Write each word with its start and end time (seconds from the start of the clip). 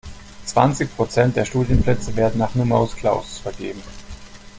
Zwanzig 0.45 0.95
Prozent 0.95 1.35
der 1.35 1.45
Studienplätze 1.45 2.15
werden 2.15 2.39
nach 2.39 2.55
Numerus 2.55 2.95
Clausus 2.95 3.37
vergeben. 3.37 3.83